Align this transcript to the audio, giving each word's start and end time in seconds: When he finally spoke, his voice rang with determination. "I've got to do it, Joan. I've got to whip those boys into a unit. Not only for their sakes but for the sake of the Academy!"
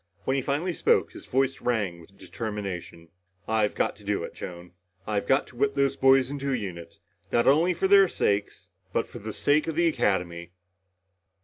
When 0.25 0.35
he 0.35 0.41
finally 0.41 0.73
spoke, 0.73 1.11
his 1.11 1.27
voice 1.27 1.61
rang 1.61 2.01
with 2.01 2.17
determination. 2.17 3.09
"I've 3.47 3.75
got 3.75 3.95
to 3.97 4.03
do 4.03 4.23
it, 4.23 4.33
Joan. 4.33 4.71
I've 5.05 5.27
got 5.27 5.45
to 5.49 5.55
whip 5.55 5.75
those 5.75 5.95
boys 5.95 6.31
into 6.31 6.51
a 6.53 6.57
unit. 6.57 6.97
Not 7.31 7.45
only 7.47 7.75
for 7.75 7.87
their 7.87 8.07
sakes 8.07 8.69
but 8.91 9.05
for 9.07 9.19
the 9.19 9.31
sake 9.31 9.67
of 9.67 9.75
the 9.75 9.85
Academy!" 9.87 10.53